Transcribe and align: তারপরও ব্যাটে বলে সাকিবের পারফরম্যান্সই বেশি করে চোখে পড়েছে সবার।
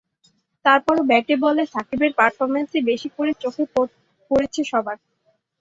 তারপরও 0.65 1.07
ব্যাটে 1.09 1.35
বলে 1.43 1.61
সাকিবের 1.73 2.11
পারফরম্যান্সই 2.19 2.81
বেশি 2.89 3.09
করে 3.17 3.31
চোখে 3.43 3.63
পড়েছে 4.31 4.61
সবার। 4.71 4.97